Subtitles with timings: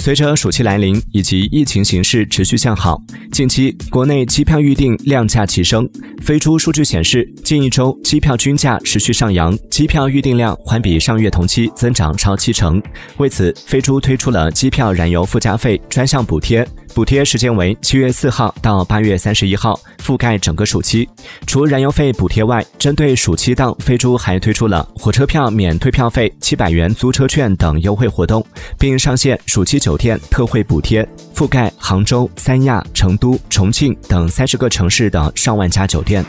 [0.00, 2.98] 随着暑期来临以及疫情形势持续向好，
[3.30, 5.86] 近期国内机票预订量价齐升。
[6.22, 12.82] 飞猪数据显示，近一周机票均价持续上扬，机票预订量环比上月同期增长超七成。
[13.18, 16.66] 为此，飞猪推出了机票燃油附加费专项补贴。
[16.94, 21.08] 补贴时间为七月四号到八月三十一号，覆盖整个暑期。
[21.46, 28.44] 除燃油费补贴外，针对暑期档，飞猪还推出了火车票免退票费、七百元租车券等优惠活动，
[28.78, 36.24] 并上线暑期酒店特惠补贴，覆盖杭州、三亚、成都、重庆等三十个城市的上万家酒店。